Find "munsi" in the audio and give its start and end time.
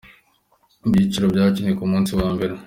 1.91-2.11